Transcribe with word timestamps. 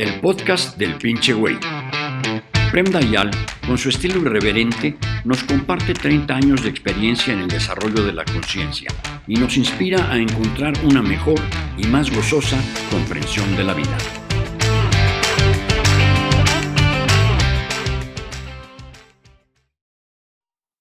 el 0.00 0.18
podcast 0.18 0.78
del 0.78 0.96
pinche 0.96 1.34
güey. 1.34 1.58
Prem 2.70 2.86
Dayal, 2.86 3.30
con 3.66 3.76
su 3.76 3.90
estilo 3.90 4.18
irreverente, 4.22 4.96
nos 5.26 5.44
comparte 5.44 5.92
30 5.92 6.34
años 6.34 6.62
de 6.62 6.70
experiencia 6.70 7.34
en 7.34 7.40
el 7.40 7.48
desarrollo 7.48 8.02
de 8.02 8.14
la 8.14 8.24
conciencia 8.24 8.88
y 9.26 9.34
nos 9.34 9.58
inspira 9.58 10.10
a 10.10 10.16
encontrar 10.16 10.72
una 10.86 11.02
mejor 11.02 11.38
y 11.76 11.86
más 11.86 12.10
gozosa 12.10 12.56
comprensión 12.90 13.54
de 13.58 13.64
la 13.64 13.74
vida. 13.74 13.98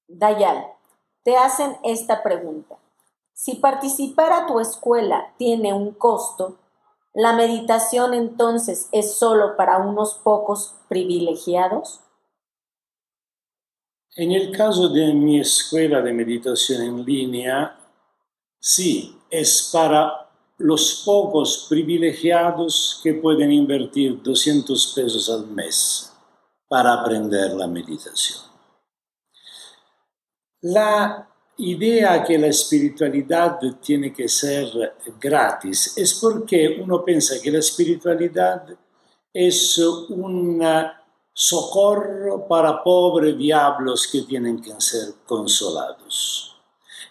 Dayal, 0.07 0.63
te 1.23 1.35
hacen 1.35 1.75
esta 1.83 2.23
pregunta. 2.23 2.77
Si 3.33 3.55
participar 3.55 4.31
a 4.31 4.47
tu 4.47 4.61
escuela 4.61 5.33
tiene 5.37 5.73
un 5.73 5.91
costo, 5.91 6.57
¿la 7.13 7.33
meditación 7.33 8.13
entonces 8.13 8.89
es 8.91 9.15
solo 9.15 9.55
para 9.55 9.77
unos 9.77 10.15
pocos 10.15 10.75
privilegiados? 10.87 12.01
En 14.15 14.31
el 14.31 14.55
caso 14.55 14.89
de 14.89 15.13
mi 15.13 15.39
escuela 15.39 16.01
de 16.01 16.13
meditación 16.13 16.81
en 16.81 17.05
línea, 17.05 17.77
sí, 18.59 19.17
es 19.29 19.69
para 19.71 20.29
los 20.57 21.03
pocos 21.05 21.67
privilegiados 21.69 22.99
que 23.01 23.13
pueden 23.13 23.51
invertir 23.51 24.21
200 24.21 24.93
pesos 24.93 25.29
al 25.29 25.47
mes 25.47 26.11
para 26.67 26.93
aprender 26.93 27.53
la 27.53 27.67
meditación. 27.67 28.39
La 30.61 31.28
idea 31.59 32.23
que 32.23 32.37
la 32.37 32.47
espiritualidad 32.47 33.59
tiene 33.81 34.13
que 34.13 34.27
ser 34.27 34.67
gratis 35.19 35.97
es 35.97 36.13
porque 36.15 36.79
uno 36.81 37.03
piensa 37.03 37.41
que 37.41 37.51
la 37.51 37.59
espiritualidad 37.59 38.63
es 39.33 39.77
un 39.77 40.63
socorro 41.33 42.47
para 42.47 42.81
pobres 42.81 43.37
diablos 43.37 44.07
que 44.07 44.21
tienen 44.21 44.61
que 44.61 44.73
ser 44.79 45.13
consolados. 45.25 46.55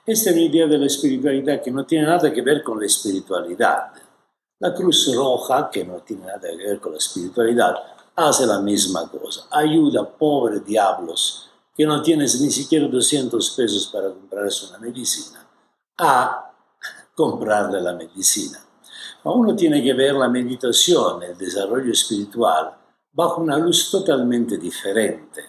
Esta 0.04 0.30
es 0.30 0.36
una 0.36 0.44
idea 0.44 0.66
de 0.66 0.78
la 0.78 0.86
espiritualidad 0.86 1.62
que 1.62 1.70
no 1.70 1.84
tiene 1.84 2.06
nada 2.06 2.32
que 2.32 2.40
ver 2.42 2.62
con 2.62 2.80
la 2.80 2.86
espiritualidad. 2.86 3.92
La 4.60 4.74
Cruz 4.74 5.14
Roja, 5.14 5.68
que 5.70 5.84
no 5.84 5.98
tiene 5.98 6.26
nada 6.26 6.48
que 6.48 6.56
ver 6.56 6.80
con 6.80 6.92
la 6.92 6.98
espiritualidad, 6.98 7.74
hace 8.16 8.46
la 8.46 8.60
misma 8.60 9.10
cosa. 9.10 9.46
Ayuda 9.50 10.00
a 10.00 10.08
pobres 10.08 10.64
diablos 10.64 11.47
que 11.78 11.86
no 11.86 12.02
tienes 12.02 12.40
ni 12.40 12.50
siquiera 12.50 12.88
200 12.88 13.50
pesos 13.50 13.86
para 13.86 14.08
comprarse 14.08 14.66
una 14.66 14.78
medicina, 14.78 15.48
a 15.96 16.52
comprarle 17.14 17.80
la 17.80 17.92
medicina. 17.92 18.58
Uno 19.22 19.54
tiene 19.54 19.80
que 19.80 19.92
ver 19.94 20.14
la 20.14 20.28
meditación, 20.28 21.22
el 21.22 21.38
desarrollo 21.38 21.92
espiritual, 21.92 22.76
bajo 23.12 23.40
una 23.42 23.56
luz 23.58 23.92
totalmente 23.92 24.58
diferente. 24.58 25.44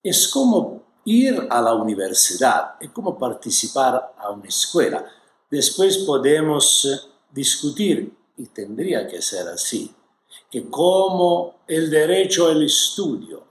Es 0.00 0.28
como 0.28 1.00
ir 1.04 1.48
a 1.50 1.60
la 1.60 1.74
universidad, 1.74 2.76
es 2.78 2.90
como 2.90 3.18
participar 3.18 4.14
a 4.16 4.30
una 4.30 4.46
escuela. 4.46 5.04
Después 5.50 5.98
podemos 5.98 6.84
eh, 6.84 7.10
discutir, 7.32 8.16
y 8.36 8.46
tendría 8.46 9.08
que 9.08 9.20
ser 9.20 9.48
así, 9.48 9.92
que 10.48 10.70
como 10.70 11.64
el 11.66 11.90
derecho 11.90 12.46
al 12.46 12.62
estudio 12.62 13.42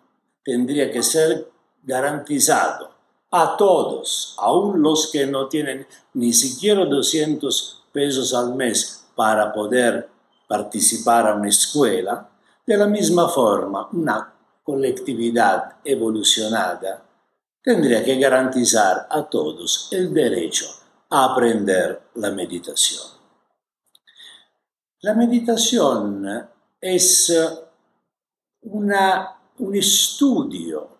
tendría 0.45 0.89
que 0.89 1.03
ser 1.03 1.52
garantizado 1.83 2.91
a 3.31 3.57
todos, 3.57 4.35
aun 4.37 4.81
los 4.81 5.11
que 5.11 5.25
no 5.25 5.47
tienen 5.47 5.87
ni 6.13 6.33
siquiera 6.33 6.85
200 6.85 7.83
pesos 7.91 8.33
al 8.33 8.55
mes 8.55 9.05
para 9.15 9.51
poder 9.51 10.09
participar 10.47 11.27
a 11.27 11.35
una 11.35 11.49
escuela, 11.49 12.29
de 12.65 12.77
la 12.77 12.87
misma 12.87 13.27
forma 13.27 13.89
una 13.91 14.33
colectividad 14.63 15.77
evolucionada 15.83 17.03
tendría 17.61 18.03
que 18.03 18.19
garantizar 18.19 19.07
a 19.09 19.23
todos 19.23 19.87
el 19.91 20.13
derecho 20.13 20.65
a 21.09 21.31
aprender 21.31 22.09
la 22.15 22.31
meditación. 22.31 23.07
La 24.99 25.13
meditación 25.13 26.49
es 26.79 27.33
una, 28.61 29.39
un 29.57 29.75
estudio 29.75 30.92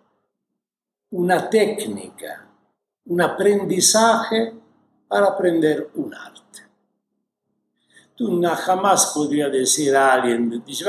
una 1.14 1.48
técnica, 1.48 2.50
un 3.06 3.22
aprendizaje 3.22 4.52
para 5.08 5.28
aprender 5.28 5.92
un 5.94 6.12
arte. 6.12 6.42
Tú 8.16 8.42
jamás 8.56 9.12
podrías 9.14 9.52
decir 9.52 9.96
a 9.96 10.14
alguien, 10.14 10.64
dice, 10.66 10.86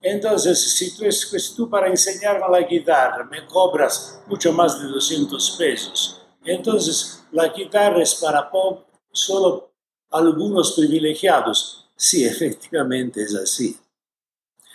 entonces 0.00 0.60
si 0.72 0.96
tú 0.96 1.04
es 1.04 1.54
tú 1.54 1.70
para 1.70 1.86
enseñarme 1.86 2.46
la 2.50 2.66
guitarra 2.66 3.24
me 3.24 3.46
cobras 3.46 4.20
mucho 4.26 4.52
más 4.52 4.80
de 4.80 4.88
200 4.88 5.56
pesos, 5.56 6.20
entonces 6.44 7.22
la 7.30 7.48
guitarra 7.48 8.02
es 8.02 8.16
para 8.16 8.50
solo 9.12 9.72
algunos 10.10 10.72
privilegiados. 10.72 11.88
Sí, 11.94 12.24
efectivamente 12.24 13.22
es 13.22 13.36
así. 13.36 13.78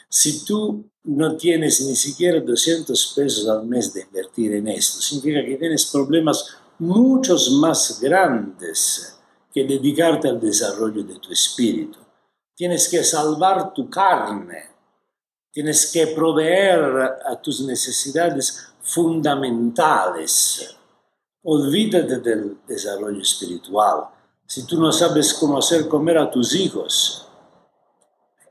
Si 0.09 0.45
tú 0.45 0.89
no 1.03 1.35
tienes 1.37 1.81
ni 1.81 1.95
siquiera 1.95 2.39
200 2.39 3.13
pesos 3.15 3.47
al 3.47 3.65
mes 3.65 3.93
de 3.93 4.01
invertir 4.01 4.53
en 4.53 4.67
esto, 4.67 5.01
significa 5.01 5.45
que 5.45 5.57
tienes 5.57 5.85
problemas 5.85 6.57
muchos 6.79 7.51
más 7.51 7.99
grandes 8.01 9.17
que 9.53 9.63
dedicarte 9.63 10.27
al 10.27 10.39
desarrollo 10.39 11.03
de 11.03 11.19
tu 11.19 11.31
espíritu. 11.31 11.99
Tienes 12.55 12.89
que 12.89 13.03
salvar 13.03 13.73
tu 13.73 13.89
carne, 13.89 14.63
tienes 15.51 15.91
que 15.91 16.07
proveer 16.07 16.81
a 17.25 17.39
tus 17.41 17.61
necesidades 17.61 18.67
fundamentales. 18.81 20.75
Olvídate 21.43 22.19
del 22.19 22.57
desarrollo 22.67 23.21
espiritual. 23.21 24.05
Si 24.47 24.65
tú 24.65 24.79
no 24.79 24.91
sabes 24.91 25.33
cómo 25.33 25.57
hacer 25.57 25.87
comer 25.87 26.17
a 26.17 26.29
tus 26.29 26.55
hijos, 26.55 27.27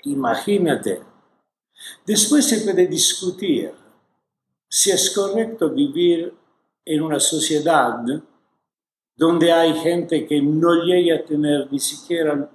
imagínate 0.04 1.02
Después 2.06 2.46
se 2.46 2.60
puede 2.60 2.86
discutir 2.86 3.72
si 4.68 4.90
es 4.90 5.10
correcto 5.10 5.70
vivir 5.70 6.34
en 6.84 7.02
una 7.02 7.20
sociedad 7.20 7.98
donde 9.16 9.52
hay 9.52 9.72
gente 9.74 10.26
que 10.26 10.42
no 10.42 10.82
llega 10.82 11.16
a 11.16 11.24
tener 11.24 11.70
ni 11.70 11.78
siquiera 11.78 12.50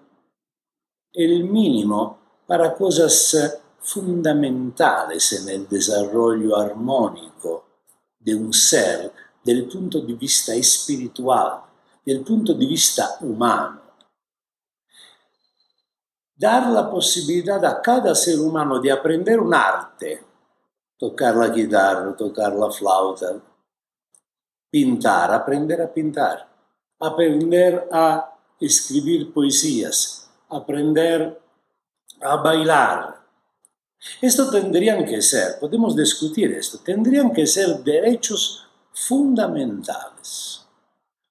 el 1.14 1.44
mínimo 1.46 2.20
para 2.46 2.76
cosas 2.76 3.62
fundamentales 3.82 5.34
en 5.34 5.50
el 5.50 5.68
desarrollo 5.68 6.58
armónico 6.58 7.66
de 8.20 8.36
un 8.36 8.54
ser 8.54 9.12
del 9.44 9.66
punto 9.68 10.02
de 10.02 10.14
vista 10.14 10.54
espiritual, 10.54 11.62
del 12.06 12.20
punto 12.22 12.54
de 12.54 12.66
vista 12.66 13.18
humano 13.22 13.89
dar 16.40 16.70
la 16.70 16.90
posibilidad 16.90 17.64
a 17.66 17.82
cada 17.82 18.16
ser 18.16 18.40
humano 18.40 18.80
de 18.80 18.90
aprender 18.90 19.42
un 19.42 19.54
arte, 19.54 20.24
tocar 20.98 21.36
la 21.36 21.50
guitarra, 21.50 22.16
tocar 22.16 22.56
la 22.56 22.72
flauta, 22.72 23.36
pintar, 24.72 25.34
aprender 25.34 25.82
a 25.82 25.94
pintar, 25.94 26.48
aprender 26.98 27.90
a 27.92 28.34
escribir 28.58 29.34
poesías, 29.34 30.30
aprender 30.48 31.42
a 32.22 32.38
bailar. 32.38 33.20
Esto 34.22 34.50
tendrían 34.50 35.04
que 35.04 35.22
ser, 35.22 35.60
podemos 35.60 35.94
discutir 35.94 36.54
esto, 36.54 36.80
tendrían 36.80 37.34
que 37.34 37.46
ser 37.46 37.84
derechos 37.84 38.66
fundamentales. 38.94 40.66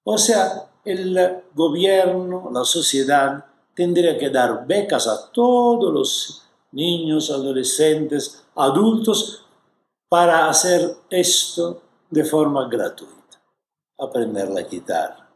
O 0.03 0.19
sea, 0.19 0.69
el 0.85 1.43
gobierno, 1.55 2.51
la 2.53 2.63
sociedad, 2.63 3.48
tendría 3.79 4.17
que 4.17 4.29
dar 4.29 4.67
becas 4.67 5.07
a 5.07 5.31
todos 5.31 5.93
los 5.93 6.43
niños, 6.73 7.31
adolescentes, 7.31 8.43
adultos, 8.53 9.45
para 10.09 10.49
hacer 10.49 10.97
esto 11.09 11.81
de 12.09 12.25
forma 12.25 12.67
gratuita. 12.67 13.39
Aprender 13.97 14.49
la 14.49 14.63
guitarra. 14.63 15.29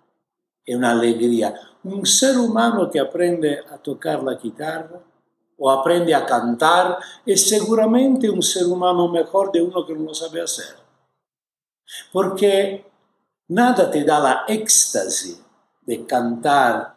Es 0.66 0.75
una 0.75 0.92
alegría. 0.92 1.56
Un 1.86 2.06
ser 2.06 2.38
humano 2.38 2.92
que 2.92 3.00
aprende 3.00 3.60
a 3.60 3.78
tocar 3.78 4.22
la 4.22 4.34
guitarra 4.34 5.00
o 5.57 5.72
aprende 5.72 6.13
a 6.13 6.25
cantar 6.25 6.98
es 7.25 7.48
seguramente 7.48 8.30
un 8.30 8.44
ser 8.44 8.66
humano 8.66 9.07
mejor 9.07 9.54
de 9.54 9.62
uno 9.62 9.86
que 9.86 9.94
no 9.94 10.04
lo 10.04 10.13
sabe 10.13 10.42
hacer. 10.42 10.75
Porque 12.12 12.92
nada 13.48 13.89
te 13.89 14.04
da 14.04 14.19
la 14.19 14.44
éxtasis 14.50 15.42
de 15.86 16.06
cantar 16.06 16.93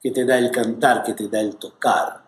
que 0.00 0.10
te 0.10 0.24
da 0.24 0.38
el 0.38 0.50
cantar, 0.50 1.02
que 1.02 1.14
te 1.14 1.28
da 1.28 1.40
el 1.40 1.56
tocar. 1.56 2.24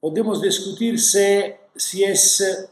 Podemos 0.00 0.40
discutir 0.40 1.00
si 1.00 2.04
es 2.04 2.70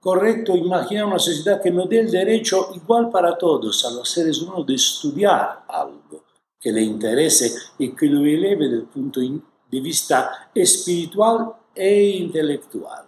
correcto 0.00 0.56
imaginar 0.56 1.06
una 1.06 1.18
sociedad 1.18 1.60
que 1.60 1.70
no 1.70 1.86
dé 1.86 2.00
el 2.00 2.10
derecho 2.10 2.70
igual 2.74 3.10
para 3.10 3.36
todos 3.36 3.84
a 3.84 3.90
los 3.90 4.08
seres 4.08 4.40
humanos 4.40 4.66
de 4.66 4.74
estudiar 4.74 5.64
algo 5.68 6.24
que 6.58 6.72
le 6.72 6.82
interese 6.82 7.52
y 7.78 7.94
que 7.94 8.06
lo 8.06 8.24
eleve 8.24 8.68
del 8.68 8.84
punto 8.84 9.20
de 9.20 9.80
vista 9.80 10.50
espiritual 10.54 11.52
e 11.74 12.08
intelectual. 12.08 13.04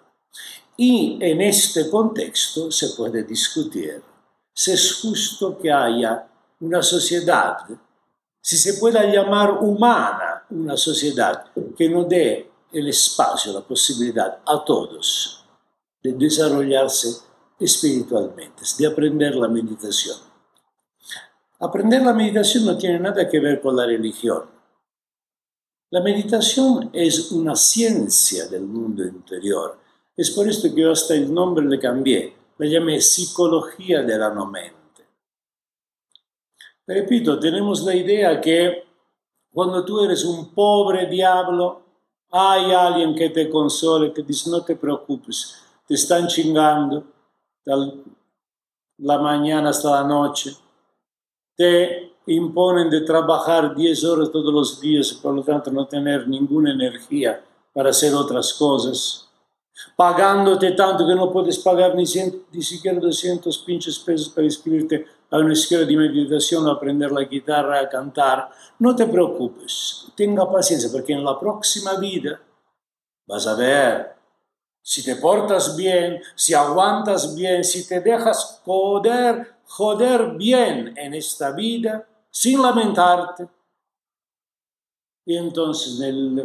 Y 0.76 1.19
en 1.20 1.40
este 1.40 1.88
contexto 1.88 2.70
se 2.70 2.90
puede 2.90 3.22
discutir 3.24 4.02
si 4.52 4.72
es 4.72 5.00
justo 5.00 5.58
que 5.58 5.72
haya 5.72 6.28
una 6.60 6.82
sociedad, 6.82 7.58
si 8.40 8.56
se 8.56 8.75
pueda 8.75 9.05
llamar 9.05 9.58
humana 9.61 10.44
una 10.50 10.76
sociedad 10.76 11.46
que 11.76 11.88
no 11.88 12.05
dé 12.05 12.50
el 12.73 12.88
espacio, 12.88 13.52
la 13.52 13.61
posibilidad 13.61 14.40
a 14.46 14.64
todos 14.64 15.44
de 16.02 16.12
desarrollarse 16.12 17.08
espiritualmente, 17.58 18.62
de 18.79 18.87
aprender 18.87 19.35
la 19.35 19.49
meditación. 19.49 20.17
Aprender 21.61 22.02
la 22.02 22.12
meditación 22.12 22.67
no 22.67 22.79
tiene 22.79 23.00
nada 23.00 23.29
que 23.29 23.40
ver 23.40 23.61
con 23.61 23.75
la 23.75 23.85
religión. 23.85 24.44
La 25.91 26.00
meditación 26.00 26.91
es 26.93 27.32
una 27.32 27.56
ciencia 27.56 28.46
del 28.46 28.62
mundo 28.62 29.02
interior. 29.02 29.79
Es 30.17 30.31
por 30.31 30.49
esto 30.49 30.73
que 30.73 30.82
yo 30.82 30.93
hasta 30.93 31.14
el 31.14 31.32
nombre 31.32 31.64
le 31.64 31.81
cambié. 31.81 32.37
La 32.58 32.67
llamé 32.67 33.00
psicología 33.00 34.02
de 34.02 34.19
la 34.19 34.31
no 34.31 34.46
mente. 34.46 34.77
Repito, 36.88 37.38
tenemos 37.38 37.82
la 37.82 37.94
idea 37.94 38.40
que 38.40 38.82
cuando 39.52 39.85
tú 39.85 40.02
eres 40.02 40.25
un 40.25 40.55
pobre 40.55 41.05
diablo, 41.05 41.82
hay 42.31 42.73
alguien 42.73 43.14
que 43.14 43.29
te 43.29 43.50
console, 43.50 44.11
que 44.11 44.23
dice 44.23 44.49
no 44.49 44.62
te 44.62 44.75
preocupes, 44.75 45.55
te 45.87 45.93
están 45.93 46.26
chingando 46.29 47.05
la 48.96 49.19
mañana 49.19 49.69
hasta 49.69 50.00
la 50.00 50.08
noche, 50.08 50.56
te 51.55 52.14
imponen 52.26 52.88
de 52.88 53.02
trabajar 53.02 53.75
10 53.75 54.05
horas 54.05 54.32
todos 54.32 54.52
los 54.52 54.81
días 54.81 55.12
por 55.12 55.34
lo 55.34 55.43
tanto 55.43 55.70
no 55.70 55.87
tener 55.87 56.26
ninguna 56.26 56.73
energía 56.73 57.44
para 57.75 57.91
hacer 57.91 58.14
otras 58.14 58.55
cosas, 58.55 59.29
pagándote 59.94 60.70
tanto 60.73 61.06
que 61.06 61.14
no 61.14 61.31
puedes 61.31 61.58
pagar 61.58 61.94
ni, 61.94 62.05
ni 62.50 62.62
siquiera 62.62 62.99
200 62.99 63.58
pinches 63.58 63.99
pesos 63.99 64.31
para 64.31 64.46
inscribirte 64.46 65.18
a 65.30 65.38
una 65.38 65.52
escuela 65.52 65.84
de 65.84 65.96
meditación 65.96 66.66
o 66.66 66.70
aprender 66.70 67.12
la 67.12 67.25
guitarra, 67.25 67.80
a 67.80 67.88
cantar, 67.88 68.50
no 68.78 68.94
te 68.96 69.06
preocupes, 69.06 70.06
tenga 70.16 70.50
paciencia 70.50 70.90
porque 70.90 71.12
en 71.12 71.25
la 71.25 71.38
próxima 71.38 71.94
vida 71.94 72.40
vas 73.26 73.46
a 73.46 73.54
ver 73.54 74.19
si 74.80 75.04
te 75.04 75.16
portas 75.16 75.76
bien, 75.76 76.22
si 76.34 76.54
aguantas 76.54 77.34
bien, 77.34 77.62
si 77.62 77.86
te 77.86 78.00
dejas 78.00 78.62
joder, 78.64 79.56
joder 79.66 80.30
bien 80.30 80.94
en 80.96 81.12
esta 81.12 81.50
vida, 81.50 82.08
sin 82.31 82.62
lamentarte. 82.62 83.46
Y 85.26 85.36
entonces 85.36 86.00
en 86.00 86.36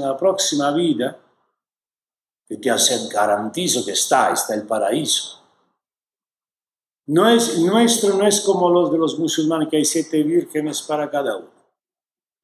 la 0.00 0.16
próxima 0.16 0.70
vida, 0.70 1.18
que 2.46 2.56
te 2.58 2.70
garantizo 3.12 3.84
que 3.84 3.92
está, 3.92 4.32
está 4.32 4.54
el 4.54 4.62
paraíso. 4.62 5.42
No 7.08 7.26
es, 7.26 7.58
nuestro 7.58 8.14
no 8.14 8.26
es 8.26 8.42
como 8.42 8.68
los 8.68 8.92
de 8.92 8.98
los 8.98 9.18
musulmanes, 9.18 9.68
que 9.68 9.78
hay 9.78 9.84
siete 9.84 10.22
vírgenes 10.22 10.82
para 10.82 11.10
cada 11.10 11.38
uno. 11.38 11.48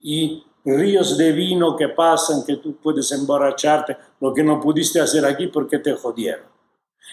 Y 0.00 0.42
ríos 0.64 1.18
de 1.18 1.32
vino 1.32 1.76
que 1.76 1.88
pasan, 1.88 2.44
que 2.46 2.56
tú 2.56 2.76
puedes 2.76 3.12
emborracharte, 3.12 3.94
lo 4.20 4.32
que 4.32 4.42
no 4.42 4.58
pudiste 4.58 5.00
hacer 5.00 5.26
aquí 5.26 5.48
porque 5.48 5.80
te 5.80 5.92
jodieron. 5.92 6.46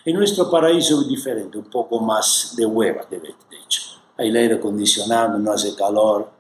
En 0.06 0.15
nuestro 0.15 0.50
paraíso 0.50 1.01
es 1.01 1.09
diferente, 1.09 1.57
un 1.57 1.69
poco 1.69 2.00
más 2.00 2.53
de 2.56 2.65
hueva, 2.65 3.06
de 3.09 3.18
hecho. 3.18 3.81
Hay 4.15 4.30
el 4.30 4.36
aire 4.38 4.56
acondicionado, 4.56 5.38
no 5.38 5.51
hace 5.51 5.75
calor, 5.75 6.31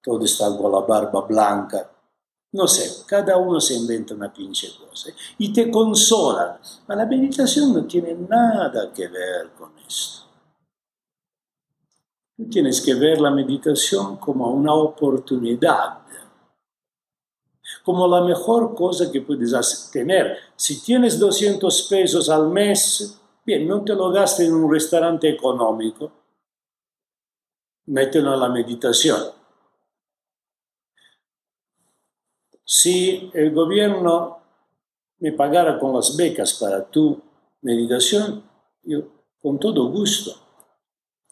todo 0.00 0.24
está 0.24 0.56
con 0.56 0.70
la 0.70 0.78
barba 0.78 1.22
blanca. 1.22 1.90
No 2.52 2.68
sé, 2.68 3.04
cada 3.04 3.36
uno 3.36 3.60
se 3.60 3.74
inventa 3.74 4.14
una 4.14 4.32
pinche 4.32 4.68
cosa 4.78 5.10
y 5.38 5.52
te 5.52 5.68
consolan. 5.68 6.58
Ma 6.86 6.94
la 6.94 7.04
meditación 7.04 7.74
no 7.74 7.84
tiene 7.84 8.14
nada 8.14 8.92
que 8.92 9.08
ver 9.08 9.50
con 9.58 9.77
Tú 12.36 12.48
tienes 12.48 12.80
que 12.80 12.94
ver 12.94 13.20
la 13.20 13.30
meditación 13.30 14.16
como 14.16 14.50
una 14.50 14.72
oportunidad, 14.72 15.98
como 17.82 18.06
la 18.06 18.20
mejor 18.22 18.74
cosa 18.74 19.10
que 19.10 19.22
puedes 19.22 19.90
tener. 19.90 20.38
Si 20.54 20.80
tienes 20.82 21.18
200 21.18 21.82
pesos 21.88 22.28
al 22.30 22.48
mes, 22.48 23.20
bien, 23.44 23.66
no 23.66 23.82
te 23.82 23.94
lo 23.94 24.10
gastes 24.10 24.46
en 24.46 24.54
un 24.54 24.72
restaurante 24.72 25.28
económico, 25.28 26.12
mételo 27.86 28.32
a 28.32 28.36
la 28.36 28.48
meditación. 28.48 29.18
Si 32.64 33.30
el 33.34 33.52
gobierno 33.52 34.38
me 35.18 35.32
pagara 35.32 35.78
con 35.78 35.94
las 35.94 36.16
becas 36.16 36.54
para 36.54 36.84
tu 36.84 37.20
meditación, 37.62 38.44
yo 38.82 39.17
con 39.40 39.58
todo 39.58 39.90
gusto 39.90 40.48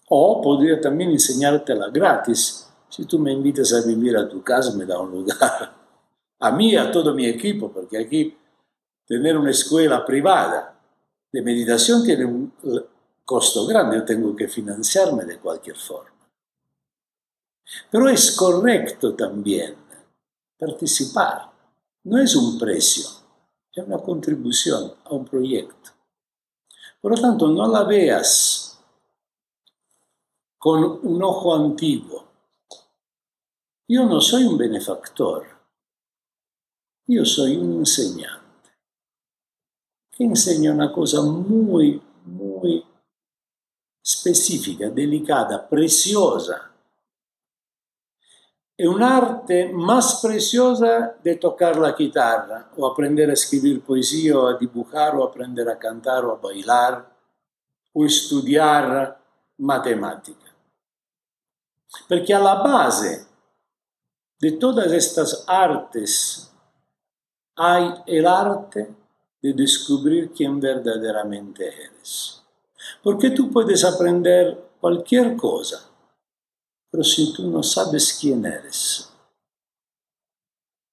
o 0.09 0.41
podría 0.41 0.81
también 0.81 1.11
enseñártela 1.11 1.89
gratis. 1.89 2.69
Si 2.89 3.05
tú 3.05 3.19
me 3.19 3.33
invitas 3.33 3.73
a 3.73 3.87
vivir 3.87 4.17
a 4.17 4.29
tu 4.29 4.43
casa, 4.43 4.73
me 4.77 4.87
da 4.87 4.99
un 4.99 5.11
lugar. 5.11 5.75
A 6.39 6.51
mí 6.53 6.77
a 6.77 6.91
todo 6.93 7.15
mi 7.15 7.27
equipo, 7.27 7.73
porque 7.73 7.99
aquí 7.99 8.37
tener 9.07 9.37
una 9.37 9.51
escuela 9.51 10.05
privada 10.05 10.79
de 11.33 11.43
meditación 11.43 12.05
tiene 12.05 12.25
un 12.25 12.53
costo 13.25 13.67
grande, 13.67 13.97
yo 13.97 14.05
tengo 14.05 14.37
que 14.37 14.47
financiarme 14.47 15.25
de 15.25 15.39
cualquier 15.39 15.77
forma. 15.77 16.11
Pero 17.91 18.09
es 18.09 18.37
correcto 18.37 19.15
también 19.15 19.75
participar. 20.59 21.51
No 22.05 22.19
es 22.19 22.37
un 22.37 22.59
precio, 22.59 23.07
es 23.73 23.85
una 23.85 23.99
contribución 23.99 24.93
a 25.05 25.15
un 25.15 25.25
proyecto. 25.25 25.96
Por 27.01 27.13
lo 27.17 27.21
tanto, 27.21 27.49
no 27.49 27.67
la 27.69 27.85
veas 27.85 28.79
con 30.59 31.01
un 31.03 31.23
ojo 31.23 31.55
antiguo. 31.55 32.25
Yo 33.89 34.05
no 34.05 34.21
soy 34.21 34.45
un 34.45 34.59
benefactor, 34.59 35.47
yo 37.07 37.25
soy 37.25 37.57
un 37.57 37.75
enseñante, 37.75 38.71
que 40.11 40.25
enseña 40.25 40.73
una 40.73 40.93
cosa 40.93 41.23
muy, 41.23 42.03
muy 42.25 42.85
specifica, 44.05 44.91
delicata, 44.91 45.69
preciosa. 45.69 46.73
È 48.79 48.85
un'arte 48.85 49.73
más 49.73 50.21
preciosa 50.21 51.17
de 51.23 51.37
tocar 51.37 51.79
la 51.79 51.95
chitarra, 51.95 52.71
o 52.77 52.87
aprender 52.87 53.31
a 53.31 53.33
escribir 53.33 53.83
poesía, 53.83 54.39
o 54.39 54.49
a 54.49 54.59
dibujar, 54.59 55.17
o 55.17 55.25
aprender 55.25 55.67
a 55.67 55.79
cantar, 55.79 56.27
o 56.27 56.33
a 56.33 56.37
bailar, 56.37 57.17
o 57.93 58.05
estudiar 58.05 59.19
matemática. 59.57 60.53
Porque 62.07 62.35
a 62.35 62.39
la 62.39 62.57
base 62.57 63.27
de 64.39 64.53
todas 64.53 64.93
estas 64.93 65.45
artes 65.47 66.53
hay 67.55 67.95
el 68.07 68.27
arte 68.27 68.95
de 69.41 69.53
descubrir 69.55 70.33
quién 70.33 70.61
verdaderamente 70.61 71.67
eres. 71.67 72.43
Porque 73.03 73.31
tú 73.31 73.51
puedes 73.51 73.83
aprender 73.85 74.73
cualquier 74.79 75.35
cosa, 75.35 75.89
pero 76.97 77.05
si 77.05 77.31
tú 77.31 77.51
no 77.51 77.63
sabes 77.63 78.17
quién 78.19 78.47
eres, 78.47 79.13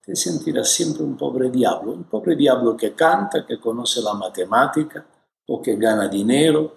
te 0.01 0.13
sentirás 0.17 0.67
siempre 0.69 1.01
un 1.01 1.15
pobre 1.15 1.50
diablo, 1.50 1.93
un 1.93 2.03
pobre 2.03 2.36
diablo 2.36 2.75
que 2.75 2.93
canta, 2.93 3.45
que 3.45 3.57
conoce 3.57 4.01
la 4.01 4.13
matemática 4.13 5.07
o 5.48 5.62
que 5.62 5.77
gana 5.77 6.10
dinero. 6.10 6.75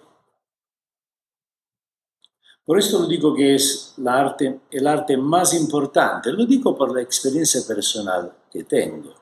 Por 2.63 2.79
esto 2.79 2.99
lo 2.99 3.05
digo 3.05 3.35
que 3.35 3.55
es 3.55 3.95
la 3.97 4.17
arte, 4.17 4.61
el 4.71 4.87
arte 4.87 5.17
más 5.17 5.53
importante, 5.53 6.31
lo 6.31 6.45
digo 6.45 6.73
por 6.73 6.95
la 6.95 7.01
experiencia 7.01 7.59
personal 7.67 8.33
que 8.49 8.63
tengo. 8.63 9.13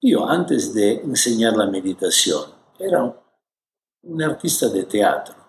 Yo 0.00 0.26
antes 0.26 0.72
de 0.72 1.02
enseñar 1.02 1.54
la 1.54 1.66
meditación 1.66 2.50
era 2.78 3.14
un 4.04 4.22
artista 4.22 4.70
de 4.70 4.84
teatro, 4.84 5.43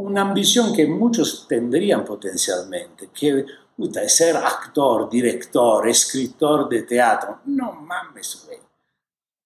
una 0.00 0.22
ambición 0.22 0.74
que 0.74 0.86
muchos 0.86 1.46
tendrían 1.48 2.04
potencialmente, 2.04 3.10
que 3.12 3.44
puta, 3.76 4.06
ser 4.08 4.36
actor, 4.36 5.08
director, 5.08 5.88
escritor 5.88 6.68
de 6.68 6.82
teatro. 6.82 7.40
No 7.46 7.72
mames, 7.72 8.44
güey. 8.46 8.58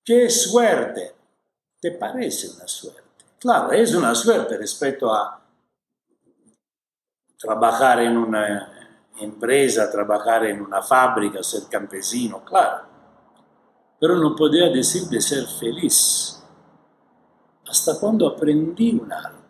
Qué 0.04 0.28
suerte. 0.28 1.14
¿Te 1.80 1.92
parece 1.92 2.50
una 2.50 2.66
suerte? 2.66 3.02
Claro, 3.38 3.72
es 3.72 3.94
una 3.94 4.14
suerte 4.14 4.56
respecto 4.56 5.12
a 5.12 5.40
trabajar 7.38 8.00
en 8.00 8.16
una 8.16 8.70
empresa, 9.20 9.90
trabajar 9.90 10.46
en 10.46 10.62
una 10.62 10.82
fábrica, 10.82 11.42
ser 11.42 11.64
campesino, 11.70 12.44
claro. 12.44 12.86
Pero 14.00 14.16
no 14.16 14.34
podía 14.34 14.68
decir 14.70 15.04
de 15.04 15.20
ser 15.20 15.46
feliz 15.46 16.42
hasta 17.68 17.98
cuando 17.98 18.28
aprendí 18.28 18.92
un 18.94 19.12
arte, 19.12 19.43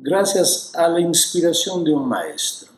gracias 0.00 0.72
a 0.74 0.88
la 0.88 1.00
inspiración 1.00 1.82
de 1.82 1.92
un 1.92 2.06
maestro. 2.06 2.68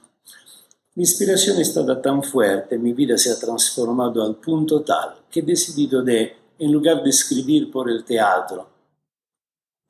L'inspirazione 0.94 1.60
è 1.60 1.64
stata 1.64 1.96
tan 1.96 2.22
fuerte, 2.22 2.78
mi 2.78 2.92
vida 2.92 3.16
se 3.16 3.30
ha 3.30 3.36
trasformado 3.36 4.22
al 4.22 4.36
punto 4.36 4.82
tal 4.82 5.22
que 5.28 5.40
he 5.40 5.42
decidido 5.42 6.02
de, 6.02 6.36
en 6.58 6.72
lugar 6.72 7.02
de 7.02 7.10
escribir 7.10 7.70
por 7.70 7.88
el 7.88 8.04
teatro 8.04 8.68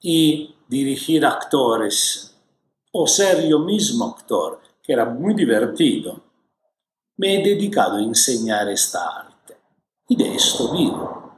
y 0.01 0.55
dirigir 0.69 1.25
actores 1.25 2.35
o 2.93 3.07
ser 3.07 3.47
yo 3.47 3.61
mismo 3.61 4.07
actor, 4.07 4.61
que 4.83 4.93
era 4.93 5.05
muy 5.05 5.35
divertido, 5.35 6.21
me 7.17 7.37
he 7.37 7.43
dedicado 7.43 7.97
a 7.97 8.03
enseñar 8.03 8.69
esta 8.69 9.07
arte. 9.07 9.57
Y 10.09 10.17
de 10.17 10.35
esto 10.35 10.73
vivo. 10.73 11.33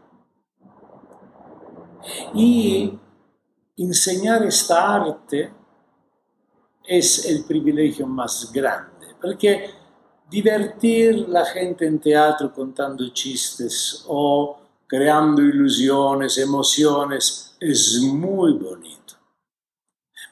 Y 2.34 2.98
enseñar 3.76 4.42
esta 4.44 4.94
arte 4.94 5.61
es 6.84 7.26
el 7.26 7.44
privilegio 7.44 8.06
más 8.06 8.50
grande, 8.52 9.14
porque 9.20 9.74
divertir 10.28 11.28
la 11.28 11.44
gente 11.44 11.86
en 11.86 12.00
teatro 12.00 12.52
contando 12.52 13.08
chistes 13.10 14.04
o 14.08 14.60
creando 14.86 15.42
ilusiones, 15.42 16.38
emociones, 16.38 17.56
es 17.60 18.00
muy 18.02 18.52
bonito. 18.54 19.14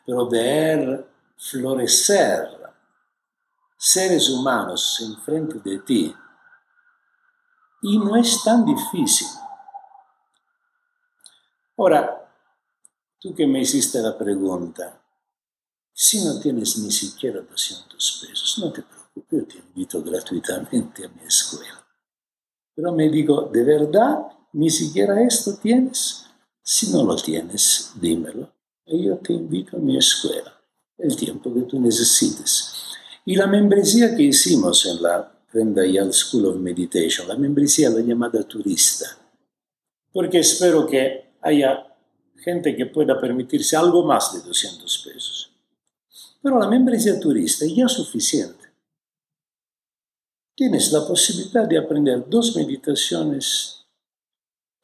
Pero 0.04 0.28
ver 0.28 1.06
florecer 1.36 2.60
seres 3.76 4.28
humanos 4.28 5.00
enfrente 5.00 5.58
de 5.60 5.78
ti, 5.78 6.14
y 7.82 7.98
no 7.98 8.16
es 8.16 8.42
tan 8.44 8.64
difícil. 8.64 9.28
Ahora, 11.78 12.30
tú 13.18 13.34
que 13.34 13.46
me 13.46 13.60
hiciste 13.60 14.00
la 14.02 14.18
pregunta, 14.18 15.00
si 16.02 16.24
no 16.24 16.40
tienes 16.40 16.78
ni 16.78 16.90
siquiera 16.90 17.42
200 17.42 18.26
pesos, 18.26 18.58
no 18.58 18.72
te 18.72 18.80
preocupes, 18.80 19.26
yo 19.30 19.44
te 19.44 19.58
invito 19.58 20.02
gratuitamente 20.02 21.04
a 21.04 21.08
mi 21.10 21.26
escuela. 21.28 21.86
Pero 22.74 22.94
me 22.94 23.10
digo, 23.10 23.50
¿de 23.52 23.62
verdad 23.62 24.20
ni 24.54 24.70
siquiera 24.70 25.22
esto 25.22 25.58
tienes? 25.58 26.24
Si 26.62 26.90
no 26.90 27.04
lo 27.04 27.16
tienes, 27.16 27.92
dímelo. 28.00 28.50
Y 28.86 29.04
yo 29.04 29.18
te 29.18 29.34
invito 29.34 29.76
a 29.76 29.80
mi 29.80 29.98
escuela, 29.98 30.58
el 30.96 31.14
tiempo 31.16 31.52
que 31.52 31.60
tú 31.62 31.78
necesites. 31.78 32.72
Y 33.26 33.36
la 33.36 33.46
membresía 33.46 34.16
que 34.16 34.22
hicimos 34.22 34.86
en 34.86 35.02
la 35.02 35.30
Prenda 35.52 35.84
Yal 35.84 36.14
School 36.14 36.46
of 36.46 36.56
Meditation, 36.56 37.28
la 37.28 37.36
membresía 37.36 37.90
la 37.90 38.00
llamada 38.00 38.42
turista, 38.44 39.18
porque 40.10 40.38
espero 40.38 40.86
que 40.86 41.34
haya 41.42 41.94
gente 42.36 42.74
que 42.74 42.86
pueda 42.86 43.20
permitirse 43.20 43.76
algo 43.76 44.02
más 44.02 44.32
de 44.32 44.40
200 44.40 45.04
pesos. 45.06 45.49
Pero 46.42 46.58
la 46.58 46.68
membresía 46.68 47.18
turista 47.20 47.64
es 47.64 47.74
ya 47.74 47.88
suficiente. 47.88 48.70
Tienes 50.56 50.92
la 50.92 51.06
posibilidad 51.06 51.66
de 51.66 51.78
aprender 51.78 52.28
dos 52.28 52.56
meditaciones 52.56 53.86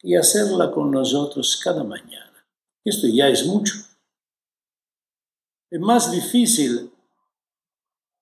y 0.02 0.14
hacerla 0.14 0.70
con 0.70 0.90
nosotros 0.90 1.60
cada 1.62 1.82
mañana. 1.82 2.32
Esto 2.84 3.06
ya 3.08 3.28
es 3.28 3.44
mucho. 3.46 3.74
Es 5.70 5.80
más 5.80 6.10
difícil 6.10 6.90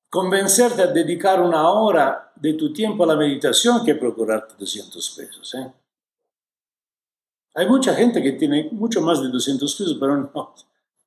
convencerte 0.08 0.82
a 0.82 0.86
dedicar 0.86 1.40
una 1.40 1.68
hora 1.70 2.32
de 2.36 2.54
tu 2.54 2.72
tiempo 2.72 3.04
a 3.04 3.08
la 3.08 3.16
meditación 3.16 3.84
que 3.84 3.94
procurarte 3.94 4.54
200 4.58 5.10
pesos. 5.10 5.54
¿eh? 5.54 5.72
Hay 7.54 7.68
mucha 7.68 7.94
gente 7.94 8.22
que 8.22 8.32
tiene 8.32 8.68
mucho 8.72 9.00
más 9.00 9.20
de 9.20 9.28
200 9.28 9.74
pesos, 9.74 9.96
pero 10.00 10.16
no, 10.16 10.54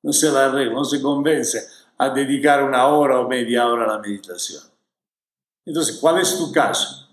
no 0.02 0.12
se 0.12 0.30
la 0.30 0.46
arregla, 0.46 0.74
no 0.74 0.84
se 0.84 1.02
convence 1.02 1.77
a 1.98 2.10
dedicar 2.10 2.62
una 2.62 2.86
hora 2.86 3.20
o 3.20 3.28
media 3.28 3.66
hora 3.66 3.84
a 3.84 3.96
la 3.96 3.98
meditación. 3.98 4.62
Entonces, 5.64 5.98
¿cuál 6.00 6.20
es 6.20 6.38
tu 6.38 6.50
caso? 6.52 7.08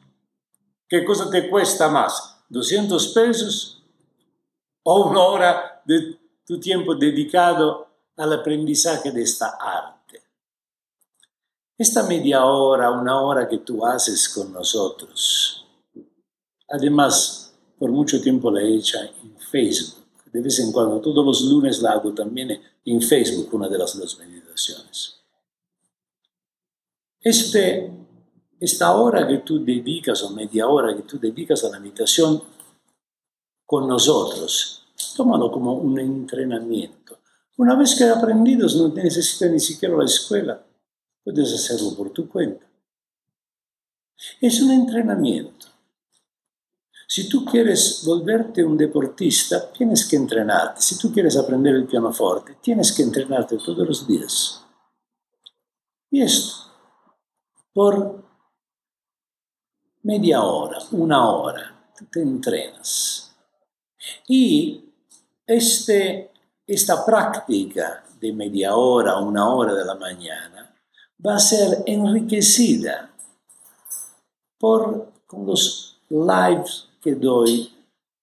¿Qué 0.88 1.04
cosa 1.04 1.30
te 1.30 1.50
cuesta 1.50 1.90
más? 1.90 2.38
¿200 2.50 3.14
pesos 3.14 3.84
o 4.84 5.10
una 5.10 5.20
hora 5.22 5.82
de 5.84 6.20
tu 6.46 6.60
tiempo 6.60 6.94
dedicado 6.94 7.88
al 8.16 8.34
aprendizaje 8.34 9.12
de 9.12 9.24
esta 9.24 9.58
arte? 9.60 10.22
Esta 11.78 12.04
media 12.04 12.46
hora, 12.46 12.92
una 12.92 13.20
hora 13.20 13.50
que 13.50 13.58
tú 13.58 13.86
haces 13.86 14.30
con 14.30 14.54
nosotros, 14.54 15.66
además, 16.70 17.54
por 17.78 17.90
mucho 17.90 18.22
tiempo 18.22 18.50
la 18.52 18.62
he 18.62 18.76
en 18.76 19.38
Facebook. 19.52 20.05
De 20.36 20.42
vez 20.42 20.60
en 20.60 20.72
cuando, 20.72 21.00
todos 21.00 21.26
los 21.26 21.42
lunes 21.44 21.82
la 21.82 21.92
hago 21.94 22.14
también 22.14 22.62
en 22.84 23.02
Facebook, 23.02 23.54
una 23.54 23.70
de 23.70 23.78
las 23.78 23.98
dos 23.98 24.20
meditaciones. 24.20 25.22
Este, 27.22 27.92
esta 28.60 28.94
hora 28.94 29.28
que 29.28 29.38
tú 29.40 29.64
dedicas, 29.64 30.22
o 30.24 30.32
media 30.32 30.68
hora 30.68 30.96
que 30.96 31.04
tú 31.04 31.18
dedicas 31.18 31.64
a 31.64 31.70
la 31.70 31.80
meditación 31.80 32.42
con 33.66 33.88
nosotros, 33.88 34.84
tómalo 35.16 35.52
como 35.52 35.74
un 35.74 36.00
entrenamiento. 36.00 37.20
Una 37.58 37.76
vez 37.76 37.96
que 37.96 38.04
aprendido, 38.04 38.68
no 38.76 38.94
necesitas 38.94 39.50
ni 39.50 39.60
siquiera 39.60 39.96
la 39.96 40.06
escuela 40.06 40.66
Puedes 41.26 41.52
hacerlo 41.56 41.96
por 41.98 42.12
tu 42.12 42.30
cuenta. 42.30 42.64
Es 44.40 44.62
un 44.62 44.72
entrenamiento. 44.72 45.66
Si 47.08 47.30
tú 47.30 47.46
quieres 47.46 48.04
volverte 48.06 48.64
un 48.64 48.76
deportista, 48.76 49.72
tienes 49.72 50.08
que 50.08 50.16
entrenarte. 50.16 50.82
Si 50.82 50.98
tú 50.98 51.12
quieres 51.12 51.38
aprender 51.38 51.76
el 51.76 51.86
pianoforte, 51.86 52.58
tienes 52.62 52.92
que 52.92 53.04
entrenarte 53.04 53.58
todos 53.58 53.88
los 53.88 54.08
días. 54.08 54.66
Y 56.10 56.22
esto, 56.22 56.56
por 57.74 58.24
media 60.04 60.42
hora, 60.44 60.80
una 60.92 61.30
hora, 61.30 61.92
te 62.12 62.22
entrenas. 62.22 63.36
Y 64.28 64.94
este, 65.46 66.32
esta 66.66 67.06
práctica 67.06 68.04
de 68.20 68.34
media 68.34 68.76
hora, 68.76 69.18
una 69.20 69.54
hora 69.54 69.74
de 69.74 69.86
la 69.86 69.96
mañana, 69.96 70.76
va 71.26 71.36
a 71.36 71.40
ser 71.40 71.84
enriquecida 71.86 73.12
por 74.58 75.12
los 75.32 76.00
lives 76.10 76.90
que 77.06 77.14
doy 77.14 77.72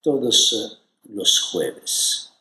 todos 0.01 0.53
eh, 0.53 1.09
los 1.13 1.39
jueves. 1.51 2.33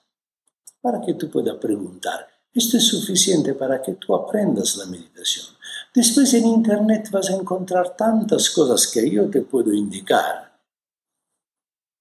Para 0.81 1.01
que 1.01 1.15
tú 1.15 1.31
puedas 1.31 1.57
preguntar, 1.59 2.27
esto 2.53 2.77
es 2.77 2.89
suficiente 2.89 3.55
para 3.55 3.81
que 3.81 3.93
tú 3.93 4.13
aprendas 4.15 4.77
la 4.77 4.87
meditación. 4.87 5.47
Después 5.95 6.35
en 6.35 6.47
Internet 6.47 7.09
vas 7.13 7.31
a 7.31 7.37
encontrar 7.37 7.97
tantas 7.97 8.51
cosas 8.51 8.89
que 8.89 9.09
yo 9.09 9.31
te 9.31 9.43
puedo 9.43 9.73
indicar 9.73 10.53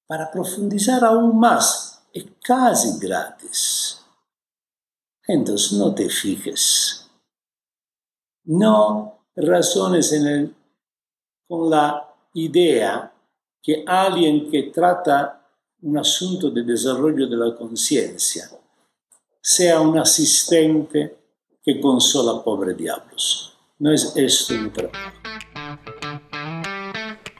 para 0.07 0.31
profundizar 0.31 1.05
aún 1.05 1.39
más. 1.39 2.01
Es 2.11 2.25
casi 2.43 2.97
gratis. 2.99 4.01
Entonces 5.27 5.73
no 5.73 5.93
te 5.93 6.09
fijes 6.09 7.01
no 8.45 9.25
razones 9.35 10.11
en 10.13 10.27
el, 10.27 10.55
con 11.47 11.69
la 11.69 12.13
idea 12.33 13.13
que 13.61 13.83
alguien 13.85 14.49
que 14.49 14.71
trata 14.73 15.45
un 15.81 15.97
asunto 15.97 16.49
de 16.49 16.63
desarrollo 16.63 17.27
de 17.27 17.37
la 17.37 17.55
conciencia 17.55 18.49
sea 19.41 19.79
un 19.81 19.97
asistente 19.97 21.17
que 21.63 21.79
consola 21.79 22.43
pobre 22.43 22.73
diablos. 22.73 23.53
No 23.79 23.91
es 23.91 24.13
esto 24.15 24.53
mi 24.55 24.69
trabajo. 24.69 24.97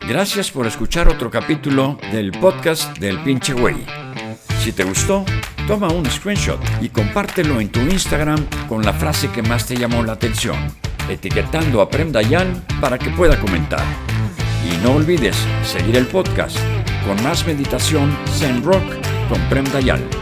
Gracias 0.07 0.51
por 0.51 0.67
escuchar 0.67 1.07
otro 1.07 1.29
capítulo 1.29 1.97
del 2.11 2.31
podcast 2.31 2.97
del 2.97 3.21
pinche 3.23 3.53
güey. 3.53 3.85
Si 4.63 4.71
te 4.71 4.83
gustó, 4.83 5.23
toma 5.67 5.91
un 5.91 6.05
screenshot 6.05 6.59
y 6.81 6.89
compártelo 6.89 7.59
en 7.59 7.71
tu 7.71 7.79
Instagram 7.79 8.45
con 8.67 8.83
la 8.83 8.93
frase 8.93 9.31
que 9.31 9.41
más 9.41 9.65
te 9.67 9.75
llamó 9.75 10.03
la 10.03 10.13
atención 10.13 10.57
etiquetando 11.09 11.81
a 11.81 11.89
Prem 11.89 12.11
Dayan 12.11 12.65
para 12.79 12.97
que 12.97 13.09
pueda 13.09 13.39
comentar. 13.39 13.83
Y 14.63 14.77
no 14.83 14.95
olvides 14.95 15.37
seguir 15.63 15.95
el 15.97 16.05
podcast 16.05 16.57
con 17.05 17.21
más 17.23 17.45
meditación 17.47 18.15
Zen 18.37 18.63
Rock 18.63 18.83
con 19.29 19.39
Prem 19.49 19.65
Dayan. 19.71 20.20